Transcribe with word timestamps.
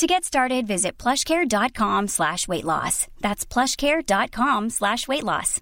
To 0.00 0.06
get 0.06 0.24
started, 0.24 0.66
visit 0.66 0.96
plushcare.com 0.96 2.08
slash 2.08 2.48
weight 2.48 2.64
loss. 2.64 3.06
That's 3.20 3.44
plushcare.com 3.44 4.70
slash 4.70 5.06
weight 5.06 5.24
loss. 5.24 5.60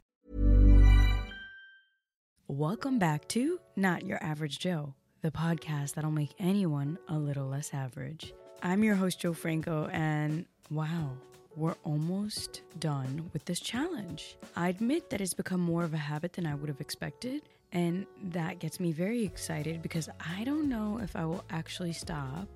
Welcome 2.47 3.01
back 3.01 3.27
to 3.31 3.59
Not 3.75 4.05
Your 4.05 4.23
Average 4.23 4.61
Jo, 4.61 4.95
the 5.23 5.33
podcast 5.33 5.95
that'll 5.95 6.13
make 6.13 6.37
anyone 6.39 6.99
a 7.09 7.19
little 7.19 7.49
less 7.49 7.75
average. 7.75 8.33
I'm 8.63 8.85
your 8.85 8.95
host, 8.95 9.19
Jo 9.19 9.33
Franco, 9.33 9.89
and 9.93 10.45
wow, 10.71 11.11
we're 11.57 11.75
almost 11.83 12.63
done 12.79 13.29
with 13.33 13.45
this 13.45 13.59
challenge. 13.59 14.37
I 14.55 14.69
admit 14.69 15.11
that 15.11 15.21
it's 15.21 15.35
become 15.35 15.61
more 15.61 15.83
of 15.83 15.95
a 15.95 15.99
habit 15.99 16.35
than 16.35 16.47
I 16.47 16.55
would 16.55 16.69
have 16.69 16.81
expected. 16.81 17.43
And 17.73 18.07
that 18.23 18.61
gets 18.61 18.79
me 18.79 18.93
very 18.93 19.25
excited 19.25 19.83
because 19.83 20.09
I 20.21 20.45
don't 20.45 20.69
know 20.69 21.01
if 21.03 21.17
I 21.17 21.25
will 21.25 21.45
actually 21.51 21.93
stop 21.93 22.47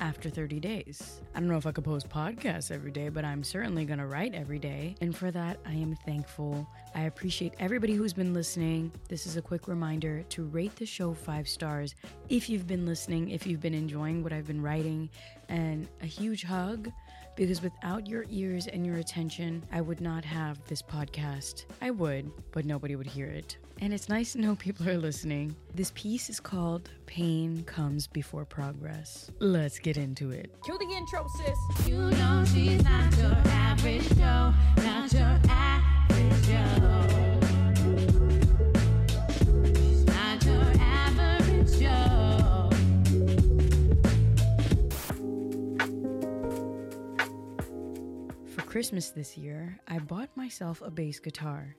after 0.00 0.30
30 0.30 0.58
days. 0.58 1.20
I 1.34 1.40
don't 1.40 1.48
know 1.48 1.56
if 1.56 1.66
I 1.66 1.72
could 1.72 1.84
post 1.84 2.08
podcasts 2.08 2.70
every 2.70 2.90
day, 2.90 3.10
but 3.10 3.24
I'm 3.24 3.44
certainly 3.44 3.84
going 3.84 3.98
to 3.98 4.06
write 4.06 4.34
every 4.34 4.58
day. 4.58 4.96
And 5.00 5.14
for 5.16 5.30
that, 5.30 5.58
I 5.66 5.74
am 5.74 5.94
thankful. 6.06 6.66
I 6.94 7.02
appreciate 7.02 7.54
everybody 7.60 7.94
who's 7.94 8.12
been 8.12 8.34
listening. 8.34 8.90
This 9.08 9.26
is 9.26 9.36
a 9.36 9.42
quick 9.42 9.68
reminder 9.68 10.22
to 10.30 10.44
rate 10.44 10.74
the 10.76 10.86
show 10.86 11.14
five 11.14 11.48
stars 11.48 11.94
if 12.28 12.48
you've 12.48 12.66
been 12.66 12.86
listening, 12.86 13.30
if 13.30 13.46
you've 13.46 13.60
been 13.60 13.74
enjoying 13.74 14.22
what 14.22 14.32
I've 14.32 14.46
been 14.46 14.62
writing, 14.62 15.10
and 15.48 15.86
a 16.02 16.06
huge 16.06 16.44
hug 16.44 16.90
because 17.40 17.62
without 17.62 18.06
your 18.06 18.26
ears 18.28 18.66
and 18.66 18.84
your 18.84 18.96
attention, 18.96 19.62
I 19.72 19.80
would 19.80 20.02
not 20.02 20.26
have 20.26 20.62
this 20.66 20.82
podcast. 20.82 21.64
I 21.80 21.90
would, 21.90 22.30
but 22.52 22.66
nobody 22.66 22.96
would 22.96 23.06
hear 23.06 23.28
it. 23.28 23.56
And 23.80 23.94
it's 23.94 24.10
nice 24.10 24.32
to 24.32 24.40
know 24.42 24.56
people 24.56 24.86
are 24.86 24.98
listening. 24.98 25.56
This 25.74 25.90
piece 25.94 26.28
is 26.28 26.38
called 26.38 26.90
Pain 27.06 27.62
Comes 27.64 28.06
Before 28.06 28.44
Progress. 28.44 29.30
Let's 29.38 29.78
get 29.78 29.96
into 29.96 30.32
it. 30.32 30.54
Cue 30.66 30.76
the 30.76 30.94
intro, 30.94 31.26
sis. 31.38 31.88
You 31.88 32.10
know 32.10 32.44
she's 32.44 32.84
not 32.84 33.16
your 33.16 33.32
average 33.46 34.06
Joe, 34.18 34.52
not 34.76 35.10
your 35.10 35.40
average 35.48 36.46
Joe. 36.46 37.19
Christmas 48.70 49.10
this 49.10 49.36
year, 49.36 49.80
I 49.88 49.98
bought 49.98 50.36
myself 50.36 50.80
a 50.80 50.92
bass 50.92 51.18
guitar. 51.18 51.74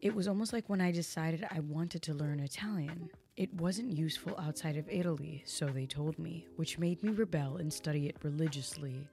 It 0.00 0.12
was 0.12 0.26
almost 0.26 0.52
like 0.52 0.68
when 0.68 0.80
I 0.80 0.90
decided 0.90 1.46
I 1.48 1.60
wanted 1.60 2.02
to 2.02 2.12
learn 2.12 2.40
Italian. 2.40 3.08
It 3.36 3.54
wasn't 3.54 3.96
useful 3.96 4.34
outside 4.36 4.76
of 4.76 4.88
Italy, 4.88 5.44
so 5.46 5.66
they 5.66 5.86
told 5.86 6.18
me, 6.18 6.48
which 6.56 6.76
made 6.76 7.04
me 7.04 7.12
rebel 7.12 7.58
and 7.58 7.72
study 7.72 8.08
it 8.08 8.16
religiously. 8.24 9.06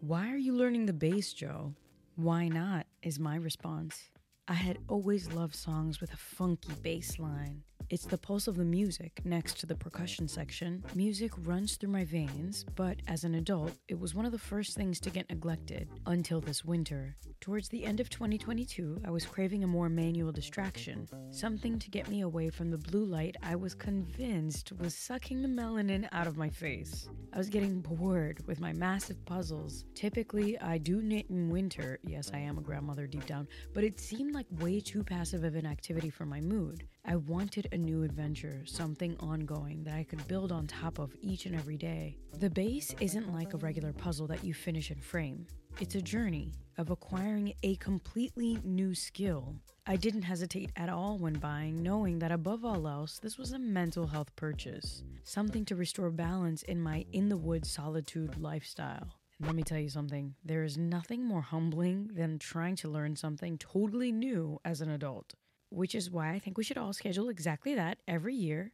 Why 0.00 0.30
are 0.30 0.36
you 0.36 0.52
learning 0.52 0.84
the 0.84 0.92
bass, 0.92 1.32
Jo? 1.32 1.72
Why 2.16 2.48
not? 2.48 2.84
is 3.02 3.18
my 3.18 3.36
response. 3.36 4.10
I 4.46 4.54
had 4.54 4.80
always 4.88 5.32
loved 5.32 5.54
songs 5.54 6.02
with 6.02 6.12
a 6.12 6.18
funky 6.18 6.74
bass 6.82 7.18
line. 7.18 7.62
It's 7.90 8.04
the 8.04 8.18
pulse 8.18 8.48
of 8.48 8.56
the 8.56 8.66
music 8.66 9.22
next 9.24 9.58
to 9.60 9.66
the 9.66 9.74
percussion 9.74 10.28
section. 10.28 10.84
Music 10.94 11.32
runs 11.38 11.76
through 11.76 11.88
my 11.88 12.04
veins, 12.04 12.66
but 12.76 12.98
as 13.06 13.24
an 13.24 13.34
adult, 13.34 13.72
it 13.88 13.98
was 13.98 14.14
one 14.14 14.26
of 14.26 14.32
the 14.32 14.38
first 14.38 14.76
things 14.76 15.00
to 15.00 15.10
get 15.10 15.30
neglected 15.30 15.88
until 16.04 16.42
this 16.42 16.62
winter. 16.62 17.16
Towards 17.40 17.70
the 17.70 17.86
end 17.86 17.98
of 18.00 18.10
2022, 18.10 19.00
I 19.06 19.10
was 19.10 19.24
craving 19.24 19.64
a 19.64 19.66
more 19.66 19.88
manual 19.88 20.32
distraction, 20.32 21.08
something 21.30 21.78
to 21.78 21.88
get 21.88 22.08
me 22.08 22.20
away 22.20 22.50
from 22.50 22.70
the 22.70 22.76
blue 22.76 23.06
light 23.06 23.36
I 23.42 23.56
was 23.56 23.74
convinced 23.74 24.70
was 24.72 24.94
sucking 24.94 25.40
the 25.40 25.48
melanin 25.48 26.06
out 26.12 26.26
of 26.26 26.36
my 26.36 26.50
face. 26.50 27.08
I 27.32 27.38
was 27.38 27.48
getting 27.48 27.80
bored 27.80 28.46
with 28.46 28.60
my 28.60 28.74
massive 28.74 29.24
puzzles. 29.24 29.86
Typically, 29.94 30.60
I 30.60 30.76
do 30.76 31.00
knit 31.00 31.30
in 31.30 31.48
winter. 31.48 32.00
Yes, 32.04 32.30
I 32.34 32.38
am 32.38 32.58
a 32.58 32.62
grandmother 32.62 33.06
deep 33.06 33.24
down, 33.24 33.48
but 33.72 33.84
it 33.84 33.98
seemed 33.98 34.34
like 34.34 34.46
way 34.60 34.78
too 34.78 35.02
passive 35.02 35.44
of 35.44 35.54
an 35.54 35.64
activity 35.64 36.10
for 36.10 36.26
my 36.26 36.42
mood. 36.42 36.84
I 37.10 37.16
wanted 37.16 37.68
a 37.72 37.78
new 37.78 38.02
adventure, 38.02 38.60
something 38.66 39.16
ongoing 39.18 39.82
that 39.84 39.94
I 39.94 40.04
could 40.04 40.28
build 40.28 40.52
on 40.52 40.66
top 40.66 40.98
of 40.98 41.16
each 41.22 41.46
and 41.46 41.54
every 41.54 41.78
day. 41.78 42.18
The 42.38 42.50
bass 42.50 42.94
isn't 43.00 43.32
like 43.32 43.54
a 43.54 43.56
regular 43.56 43.94
puzzle 43.94 44.26
that 44.26 44.44
you 44.44 44.52
finish 44.52 44.90
and 44.90 45.02
frame. 45.02 45.46
It's 45.80 45.94
a 45.94 46.02
journey 46.02 46.52
of 46.76 46.90
acquiring 46.90 47.54
a 47.62 47.76
completely 47.76 48.58
new 48.62 48.94
skill. 48.94 49.56
I 49.86 49.96
didn't 49.96 50.20
hesitate 50.20 50.70
at 50.76 50.90
all 50.90 51.16
when 51.16 51.38
buying, 51.38 51.82
knowing 51.82 52.18
that 52.18 52.30
above 52.30 52.66
all 52.66 52.86
else, 52.86 53.18
this 53.18 53.38
was 53.38 53.52
a 53.52 53.58
mental 53.58 54.06
health 54.06 54.36
purchase, 54.36 55.02
something 55.24 55.64
to 55.64 55.76
restore 55.76 56.10
balance 56.10 56.62
in 56.64 56.78
my 56.78 57.06
in 57.14 57.30
the 57.30 57.38
woods 57.38 57.70
solitude 57.70 58.38
lifestyle. 58.38 59.14
Let 59.40 59.54
me 59.54 59.62
tell 59.62 59.78
you 59.78 59.88
something 59.88 60.34
there 60.44 60.62
is 60.62 60.76
nothing 60.76 61.24
more 61.24 61.40
humbling 61.40 62.10
than 62.12 62.38
trying 62.38 62.76
to 62.76 62.90
learn 62.90 63.16
something 63.16 63.56
totally 63.56 64.12
new 64.12 64.60
as 64.62 64.82
an 64.82 64.90
adult 64.90 65.32
which 65.70 65.94
is 65.94 66.10
why 66.10 66.30
I 66.32 66.38
think 66.38 66.58
we 66.58 66.64
should 66.64 66.78
all 66.78 66.92
schedule 66.92 67.28
exactly 67.28 67.74
that 67.74 67.98
every 68.06 68.34
year. 68.34 68.72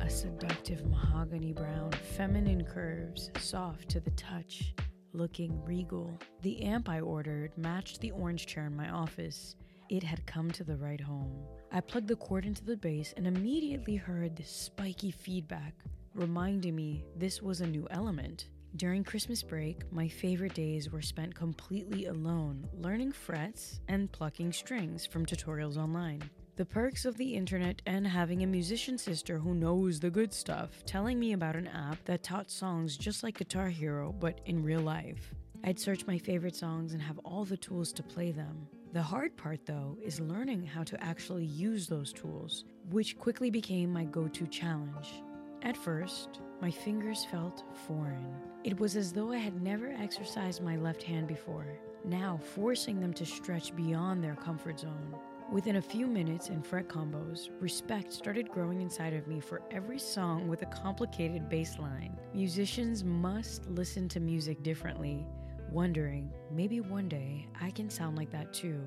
A 0.00 0.10
seductive 0.10 0.84
mahogany 0.86 1.52
brown, 1.52 1.92
feminine 2.16 2.64
curves, 2.64 3.30
soft 3.38 3.88
to 3.90 4.00
the 4.00 4.10
touch, 4.12 4.74
looking 5.12 5.64
regal. 5.64 6.18
The 6.42 6.62
amp 6.62 6.88
I 6.88 7.00
ordered 7.00 7.56
matched 7.56 8.00
the 8.00 8.10
orange 8.10 8.46
chair 8.46 8.66
in 8.66 8.76
my 8.76 8.90
office. 8.90 9.56
It 9.88 10.02
had 10.02 10.26
come 10.26 10.50
to 10.52 10.64
the 10.64 10.76
right 10.76 11.00
home. 11.00 11.44
I 11.72 11.80
plugged 11.80 12.08
the 12.08 12.16
cord 12.16 12.44
into 12.44 12.64
the 12.64 12.76
bass 12.76 13.14
and 13.16 13.26
immediately 13.26 13.96
heard 13.96 14.36
this 14.36 14.50
spiky 14.50 15.10
feedback, 15.10 15.74
reminding 16.14 16.74
me 16.74 17.04
this 17.16 17.42
was 17.42 17.60
a 17.60 17.66
new 17.66 17.86
element. 17.90 18.48
During 18.76 19.04
Christmas 19.04 19.40
break, 19.40 19.82
my 19.92 20.08
favorite 20.08 20.54
days 20.54 20.90
were 20.90 21.00
spent 21.00 21.32
completely 21.32 22.06
alone, 22.06 22.66
learning 22.76 23.12
frets 23.12 23.78
and 23.86 24.10
plucking 24.10 24.52
strings 24.52 25.06
from 25.06 25.24
tutorials 25.24 25.76
online. 25.76 26.28
The 26.56 26.64
perks 26.64 27.04
of 27.04 27.16
the 27.16 27.36
internet 27.36 27.82
and 27.86 28.04
having 28.04 28.42
a 28.42 28.48
musician 28.48 28.98
sister 28.98 29.38
who 29.38 29.54
knows 29.54 30.00
the 30.00 30.10
good 30.10 30.32
stuff, 30.32 30.84
telling 30.86 31.20
me 31.20 31.34
about 31.34 31.54
an 31.54 31.68
app 31.68 32.04
that 32.06 32.24
taught 32.24 32.50
songs 32.50 32.96
just 32.96 33.22
like 33.22 33.38
Guitar 33.38 33.68
Hero, 33.68 34.12
but 34.12 34.40
in 34.46 34.64
real 34.64 34.80
life. 34.80 35.32
I'd 35.62 35.78
search 35.78 36.08
my 36.08 36.18
favorite 36.18 36.56
songs 36.56 36.94
and 36.94 37.02
have 37.02 37.20
all 37.24 37.44
the 37.44 37.56
tools 37.56 37.92
to 37.92 38.02
play 38.02 38.32
them. 38.32 38.66
The 38.92 39.02
hard 39.02 39.36
part, 39.36 39.66
though, 39.66 39.98
is 40.02 40.18
learning 40.18 40.66
how 40.66 40.82
to 40.82 41.00
actually 41.00 41.46
use 41.46 41.86
those 41.86 42.12
tools, 42.12 42.64
which 42.90 43.18
quickly 43.18 43.50
became 43.50 43.92
my 43.92 44.04
go 44.04 44.26
to 44.26 44.46
challenge. 44.48 45.22
At 45.64 45.78
first, 45.78 46.40
my 46.60 46.70
fingers 46.70 47.24
felt 47.24 47.64
foreign. 47.86 48.34
It 48.64 48.78
was 48.78 48.96
as 48.96 49.14
though 49.14 49.32
I 49.32 49.38
had 49.38 49.62
never 49.62 49.88
exercised 49.98 50.62
my 50.62 50.76
left 50.76 51.02
hand 51.02 51.26
before, 51.26 51.78
now 52.04 52.38
forcing 52.54 53.00
them 53.00 53.14
to 53.14 53.24
stretch 53.24 53.74
beyond 53.74 54.22
their 54.22 54.36
comfort 54.36 54.80
zone. 54.80 55.16
Within 55.50 55.76
a 55.76 55.82
few 55.82 56.06
minutes 56.06 56.50
and 56.50 56.66
fret 56.66 56.86
combos, 56.86 57.48
respect 57.60 58.12
started 58.12 58.50
growing 58.50 58.82
inside 58.82 59.14
of 59.14 59.26
me 59.26 59.40
for 59.40 59.62
every 59.70 59.98
song 59.98 60.48
with 60.48 60.60
a 60.60 60.66
complicated 60.66 61.48
bass 61.48 61.78
line. 61.78 62.14
Musicians 62.34 63.02
must 63.02 63.66
listen 63.70 64.06
to 64.10 64.20
music 64.20 64.62
differently, 64.62 65.26
wondering 65.70 66.30
maybe 66.50 66.80
one 66.80 67.08
day 67.08 67.46
I 67.58 67.70
can 67.70 67.88
sound 67.88 68.18
like 68.18 68.30
that 68.32 68.52
too. 68.52 68.86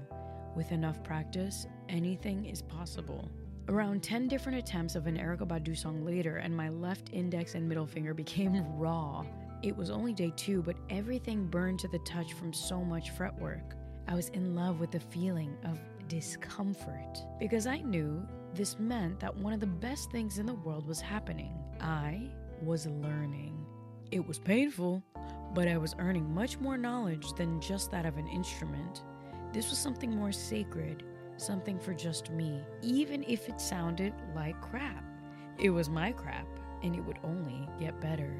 With 0.55 0.71
enough 0.71 1.03
practice, 1.03 1.65
anything 1.89 2.45
is 2.45 2.61
possible. 2.61 3.31
Around 3.69 4.01
10 4.01 4.29
different 4.29 4.57
attempts 4.57 4.95
of 4.95 5.07
an 5.07 5.17
Erykah 5.17 5.45
Badu 5.45 5.77
song 5.77 6.05
later, 6.05 6.37
and 6.37 6.55
my 6.55 6.69
left 6.69 7.09
index 7.11 7.53
and 7.53 7.67
middle 7.67 7.85
finger 7.85 8.13
became 8.13 8.63
raw. 8.77 9.25
It 9.61 9.75
was 9.75 9.89
only 9.89 10.13
day 10.13 10.31
two, 10.37 10.61
but 10.61 10.77
everything 10.89 11.47
burned 11.47 11.79
to 11.79 11.89
the 11.89 11.99
touch 11.99 12.31
from 12.31 12.53
so 12.53 12.81
much 12.81 13.09
fretwork. 13.09 13.75
I 14.07 14.15
was 14.15 14.29
in 14.29 14.55
love 14.55 14.79
with 14.79 14.91
the 14.91 15.01
feeling 15.01 15.57
of 15.65 15.79
discomfort 16.07 17.17
because 17.39 17.67
I 17.67 17.79
knew 17.79 18.25
this 18.53 18.79
meant 18.79 19.19
that 19.19 19.35
one 19.35 19.51
of 19.51 19.59
the 19.59 19.67
best 19.67 20.11
things 20.11 20.39
in 20.39 20.45
the 20.45 20.53
world 20.53 20.87
was 20.87 21.01
happening. 21.01 21.53
I 21.81 22.29
was 22.61 22.87
learning. 22.87 23.65
It 24.11 24.25
was 24.25 24.39
painful, 24.39 25.03
but 25.53 25.67
I 25.67 25.77
was 25.77 25.93
earning 25.99 26.33
much 26.33 26.57
more 26.57 26.77
knowledge 26.77 27.33
than 27.33 27.59
just 27.59 27.91
that 27.91 28.05
of 28.05 28.17
an 28.17 28.29
instrument. 28.29 29.03
This 29.51 29.69
was 29.69 29.77
something 29.77 30.15
more 30.15 30.31
sacred, 30.31 31.03
something 31.39 31.79
for 31.79 31.93
just 31.93 32.29
me, 32.31 32.61
even 32.81 33.23
if 33.23 33.49
it 33.49 33.61
sounded 33.61 34.13
like 34.35 34.59
crap. 34.61 35.03
It 35.57 35.69
was 35.69 35.89
my 35.89 36.11
crap, 36.11 36.47
and 36.83 36.95
it 36.95 37.01
would 37.01 37.19
only 37.23 37.67
get 37.79 37.99
better. 37.99 38.31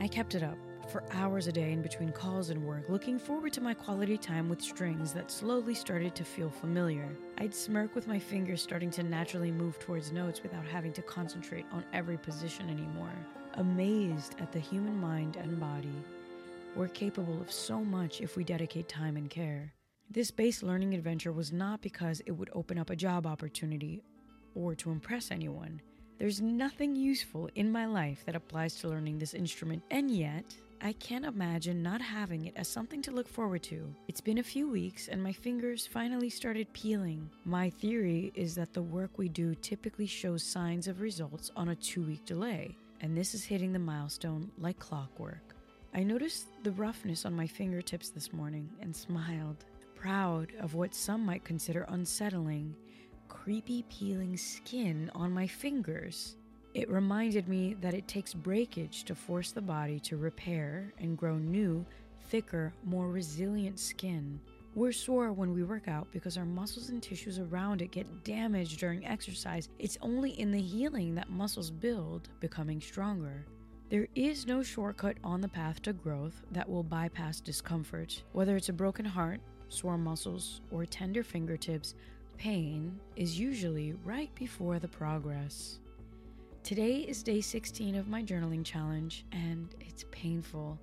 I 0.00 0.08
kept 0.08 0.34
it 0.34 0.42
up 0.42 0.58
for 0.90 1.04
hours 1.12 1.46
a 1.46 1.52
day 1.52 1.72
in 1.72 1.82
between 1.82 2.12
calls 2.12 2.50
and 2.50 2.64
work, 2.64 2.88
looking 2.88 3.18
forward 3.18 3.52
to 3.54 3.60
my 3.60 3.74
quality 3.74 4.18
time 4.18 4.48
with 4.48 4.60
strings 4.60 5.12
that 5.12 5.30
slowly 5.30 5.74
started 5.74 6.14
to 6.14 6.24
feel 6.24 6.50
familiar. 6.50 7.08
I'd 7.38 7.54
smirk 7.54 7.94
with 7.94 8.06
my 8.06 8.18
fingers 8.18 8.62
starting 8.62 8.90
to 8.92 9.02
naturally 9.02 9.50
move 9.50 9.78
towards 9.78 10.12
notes 10.12 10.42
without 10.42 10.66
having 10.66 10.92
to 10.94 11.02
concentrate 11.02 11.66
on 11.72 11.84
every 11.92 12.18
position 12.18 12.68
anymore. 12.68 13.14
Amazed 13.54 14.34
at 14.40 14.52
the 14.52 14.58
human 14.58 14.96
mind 14.96 15.36
and 15.36 15.58
body. 15.58 15.94
We're 16.74 16.88
capable 16.88 17.40
of 17.40 17.52
so 17.52 17.84
much 17.84 18.20
if 18.20 18.36
we 18.36 18.44
dedicate 18.44 18.88
time 18.88 19.16
and 19.16 19.30
care. 19.30 19.72
This 20.10 20.30
bass 20.30 20.62
learning 20.62 20.94
adventure 20.94 21.32
was 21.32 21.52
not 21.52 21.80
because 21.80 22.20
it 22.20 22.32
would 22.32 22.50
open 22.52 22.78
up 22.78 22.90
a 22.90 22.96
job 22.96 23.26
opportunity 23.26 24.02
or 24.54 24.74
to 24.76 24.90
impress 24.90 25.30
anyone. 25.30 25.80
There's 26.18 26.40
nothing 26.40 26.94
useful 26.94 27.48
in 27.56 27.72
my 27.72 27.86
life 27.86 28.22
that 28.24 28.36
applies 28.36 28.76
to 28.76 28.88
learning 28.88 29.18
this 29.18 29.34
instrument, 29.34 29.82
and 29.90 30.10
yet, 30.10 30.44
I 30.80 30.92
can't 30.92 31.24
imagine 31.24 31.82
not 31.82 32.00
having 32.00 32.46
it 32.46 32.54
as 32.56 32.68
something 32.68 33.02
to 33.02 33.10
look 33.10 33.28
forward 33.28 33.62
to. 33.64 33.92
It's 34.06 34.20
been 34.20 34.38
a 34.38 34.42
few 34.42 34.68
weeks, 34.68 35.08
and 35.08 35.20
my 35.20 35.32
fingers 35.32 35.86
finally 35.86 36.30
started 36.30 36.72
peeling. 36.72 37.28
My 37.44 37.70
theory 37.70 38.30
is 38.36 38.54
that 38.54 38.72
the 38.72 38.82
work 38.82 39.10
we 39.16 39.28
do 39.28 39.54
typically 39.56 40.06
shows 40.06 40.44
signs 40.44 40.86
of 40.86 41.00
results 41.00 41.50
on 41.56 41.70
a 41.70 41.74
two 41.74 42.02
week 42.02 42.24
delay, 42.24 42.76
and 43.00 43.16
this 43.16 43.34
is 43.34 43.44
hitting 43.44 43.72
the 43.72 43.78
milestone 43.78 44.50
like 44.58 44.78
clockwork. 44.78 45.56
I 45.94 46.02
noticed 46.04 46.46
the 46.62 46.72
roughness 46.72 47.24
on 47.24 47.34
my 47.34 47.46
fingertips 47.46 48.10
this 48.10 48.32
morning 48.32 48.68
and 48.80 48.94
smiled, 48.94 49.64
proud 50.04 50.52
of 50.60 50.74
what 50.74 50.94
some 50.94 51.24
might 51.24 51.42
consider 51.44 51.86
unsettling, 51.88 52.76
creepy 53.26 53.82
peeling 53.88 54.36
skin 54.36 55.10
on 55.14 55.32
my 55.32 55.46
fingers. 55.46 56.36
It 56.74 56.90
reminded 56.90 57.48
me 57.48 57.74
that 57.80 57.94
it 57.94 58.06
takes 58.06 58.34
breakage 58.34 59.04
to 59.04 59.14
force 59.14 59.50
the 59.50 59.62
body 59.62 59.98
to 60.00 60.18
repair 60.18 60.92
and 60.98 61.16
grow 61.16 61.38
new, 61.38 61.86
thicker, 62.28 62.74
more 62.84 63.08
resilient 63.08 63.80
skin. 63.80 64.38
We're 64.74 64.92
sore 64.92 65.32
when 65.32 65.54
we 65.54 65.62
work 65.62 65.88
out 65.88 66.08
because 66.12 66.36
our 66.36 66.44
muscles 66.44 66.90
and 66.90 67.02
tissues 67.02 67.38
around 67.38 67.80
it 67.80 67.90
get 67.90 68.24
damaged 68.24 68.78
during 68.78 69.06
exercise. 69.06 69.70
It's 69.78 69.96
only 70.02 70.38
in 70.38 70.52
the 70.52 70.60
healing 70.60 71.14
that 71.14 71.30
muscles 71.30 71.70
build, 71.70 72.28
becoming 72.40 72.78
stronger. 72.78 73.46
There 73.88 74.08
is 74.14 74.46
no 74.46 74.62
shortcut 74.62 75.16
on 75.24 75.40
the 75.40 75.48
path 75.48 75.80
to 75.82 75.94
growth 75.94 76.42
that 76.50 76.68
will 76.68 76.82
bypass 76.82 77.40
discomfort. 77.40 78.22
Whether 78.32 78.56
it's 78.56 78.68
a 78.68 78.74
broken 78.74 79.06
heart, 79.06 79.40
sore 79.68 79.98
muscles, 79.98 80.60
or 80.70 80.84
tender 80.86 81.22
fingertips, 81.22 81.94
pain 82.36 82.98
is 83.16 83.38
usually 83.38 83.94
right 84.04 84.34
before 84.34 84.78
the 84.78 84.88
progress. 84.88 85.78
Today 86.62 86.96
is 86.96 87.22
day 87.22 87.40
16 87.40 87.94
of 87.94 88.08
my 88.08 88.22
journaling 88.22 88.64
challenge, 88.64 89.26
and 89.32 89.68
it's 89.80 90.04
painful, 90.10 90.78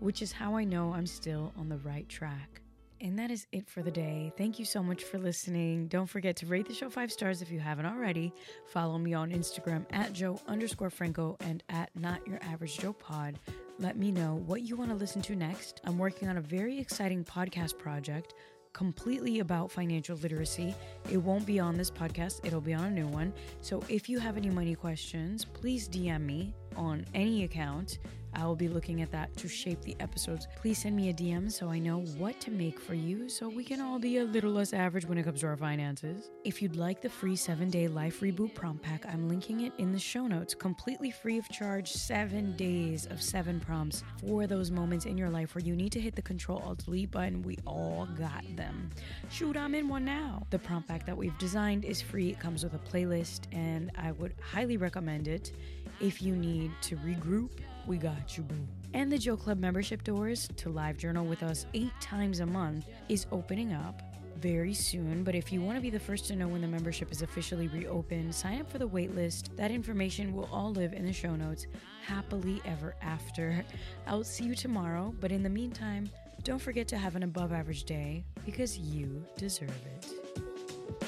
which 0.00 0.20
is 0.20 0.32
how 0.32 0.56
I 0.56 0.64
know 0.64 0.92
I'm 0.92 1.06
still 1.06 1.52
on 1.56 1.68
the 1.68 1.78
right 1.78 2.08
track. 2.08 2.60
And 3.00 3.18
that 3.18 3.32
is 3.32 3.46
it 3.50 3.68
for 3.68 3.82
the 3.82 3.90
day. 3.90 4.32
Thank 4.36 4.60
you 4.60 4.64
so 4.64 4.80
much 4.80 5.02
for 5.02 5.18
listening. 5.18 5.88
Don't 5.88 6.06
forget 6.06 6.36
to 6.36 6.46
rate 6.46 6.68
the 6.68 6.74
show 6.74 6.88
five 6.88 7.10
stars 7.10 7.42
if 7.42 7.50
you 7.50 7.58
haven't 7.58 7.86
already. 7.86 8.32
Follow 8.66 8.96
me 8.96 9.12
on 9.12 9.32
Instagram 9.32 9.84
at 9.90 10.12
Jo 10.12 10.40
underscore 10.46 10.90
Franco 10.90 11.36
and 11.40 11.64
at 11.68 11.90
Not 11.96 12.24
Your 12.26 12.38
Average 12.42 12.78
Jo 12.78 12.92
Pod. 12.92 13.40
Let 13.78 13.96
me 13.96 14.12
know 14.12 14.42
what 14.46 14.62
you 14.62 14.76
want 14.76 14.90
to 14.90 14.96
listen 14.96 15.22
to 15.22 15.34
next. 15.34 15.80
I'm 15.84 15.98
working 15.98 16.28
on 16.28 16.36
a 16.36 16.40
very 16.40 16.78
exciting 16.78 17.24
podcast 17.24 17.78
project 17.78 18.34
completely 18.72 19.40
about 19.40 19.70
financial 19.70 20.16
literacy. 20.16 20.74
It 21.10 21.18
won't 21.18 21.46
be 21.46 21.60
on 21.60 21.76
this 21.76 21.90
podcast, 21.90 22.44
it'll 22.44 22.60
be 22.60 22.74
on 22.74 22.84
a 22.84 22.90
new 22.90 23.06
one. 23.06 23.32
So 23.60 23.82
if 23.88 24.08
you 24.08 24.18
have 24.18 24.36
any 24.36 24.50
money 24.50 24.74
questions, 24.74 25.44
please 25.44 25.88
DM 25.88 26.22
me 26.22 26.54
on 26.76 27.04
any 27.14 27.44
account. 27.44 27.98
I 28.34 28.46
will 28.46 28.56
be 28.56 28.68
looking 28.68 29.02
at 29.02 29.10
that 29.12 29.36
to 29.38 29.48
shape 29.48 29.82
the 29.82 29.96
episodes. 30.00 30.48
Please 30.56 30.78
send 30.78 30.96
me 30.96 31.10
a 31.10 31.12
DM 31.12 31.50
so 31.50 31.68
I 31.68 31.78
know 31.78 32.00
what 32.16 32.40
to 32.40 32.50
make 32.50 32.80
for 32.80 32.94
you 32.94 33.28
so 33.28 33.48
we 33.48 33.64
can 33.64 33.80
all 33.80 33.98
be 33.98 34.18
a 34.18 34.24
little 34.24 34.52
less 34.52 34.72
average 34.72 35.04
when 35.04 35.18
it 35.18 35.24
comes 35.24 35.40
to 35.40 35.46
our 35.46 35.56
finances. 35.56 36.30
If 36.44 36.62
you'd 36.62 36.76
like 36.76 37.00
the 37.00 37.08
free 37.08 37.36
seven 37.36 37.68
day 37.68 37.88
life 37.88 38.20
reboot 38.20 38.54
prompt 38.54 38.82
pack, 38.82 39.04
I'm 39.06 39.28
linking 39.28 39.62
it 39.62 39.72
in 39.78 39.92
the 39.92 39.98
show 39.98 40.26
notes. 40.26 40.54
Completely 40.54 41.10
free 41.10 41.38
of 41.38 41.48
charge, 41.48 41.92
seven 41.92 42.56
days 42.56 43.06
of 43.06 43.20
seven 43.20 43.60
prompts 43.60 44.02
for 44.26 44.46
those 44.46 44.70
moments 44.70 45.04
in 45.04 45.18
your 45.18 45.30
life 45.30 45.54
where 45.54 45.64
you 45.64 45.76
need 45.76 45.92
to 45.92 46.00
hit 46.00 46.14
the 46.14 46.22
control 46.22 46.62
alt 46.64 46.84
delete 46.84 47.10
button. 47.10 47.42
We 47.42 47.58
all 47.66 48.08
got 48.18 48.44
them. 48.56 48.90
Shoot, 49.30 49.56
I'm 49.56 49.74
in 49.74 49.88
one 49.88 50.04
now. 50.04 50.46
The 50.50 50.58
prompt 50.58 50.88
pack 50.88 51.06
that 51.06 51.16
we've 51.16 51.36
designed 51.38 51.84
is 51.84 52.00
free, 52.00 52.30
it 52.30 52.40
comes 52.40 52.64
with 52.64 52.74
a 52.74 52.78
playlist, 52.78 53.42
and 53.52 53.90
I 53.96 54.12
would 54.12 54.34
highly 54.40 54.76
recommend 54.76 55.28
it 55.28 55.52
if 56.00 56.22
you 56.22 56.34
need 56.34 56.72
to 56.82 56.96
regroup 56.96 57.50
we 57.86 57.96
got 57.96 58.36
you, 58.36 58.44
boo. 58.44 58.66
And 58.94 59.10
the 59.10 59.18
JoClub 59.18 59.58
membership 59.58 60.04
doors 60.04 60.48
to 60.56 60.68
live 60.68 60.96
journal 60.96 61.24
with 61.24 61.42
us 61.42 61.66
eight 61.74 61.92
times 62.00 62.40
a 62.40 62.46
month 62.46 62.86
is 63.08 63.26
opening 63.32 63.72
up 63.72 64.02
very 64.36 64.74
soon. 64.74 65.24
But 65.24 65.34
if 65.34 65.52
you 65.52 65.62
want 65.62 65.78
to 65.78 65.82
be 65.82 65.90
the 65.90 66.00
first 66.00 66.26
to 66.26 66.36
know 66.36 66.48
when 66.48 66.60
the 66.60 66.66
membership 66.66 67.10
is 67.12 67.22
officially 67.22 67.68
reopened, 67.68 68.34
sign 68.34 68.60
up 68.60 68.70
for 68.70 68.78
the 68.78 68.88
waitlist. 68.88 69.56
That 69.56 69.70
information 69.70 70.34
will 70.34 70.48
all 70.52 70.72
live 70.72 70.92
in 70.92 71.06
the 71.06 71.12
show 71.12 71.34
notes 71.36 71.66
happily 72.04 72.60
ever 72.64 72.94
after. 73.00 73.64
I'll 74.06 74.24
see 74.24 74.44
you 74.44 74.54
tomorrow, 74.54 75.14
but 75.20 75.32
in 75.32 75.42
the 75.42 75.48
meantime, 75.48 76.10
don't 76.42 76.60
forget 76.60 76.88
to 76.88 76.98
have 76.98 77.14
an 77.14 77.22
above 77.22 77.52
average 77.52 77.84
day 77.84 78.24
because 78.44 78.76
you 78.76 79.24
deserve 79.36 79.70
it. 79.70 80.12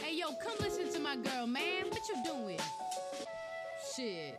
Hey, 0.00 0.16
yo, 0.16 0.28
come 0.42 0.54
listen 0.60 0.92
to 0.92 1.00
my 1.00 1.16
girl, 1.16 1.46
man. 1.46 1.86
What 1.88 2.02
you 2.08 2.22
doing? 2.24 2.60
Shit. 3.96 4.38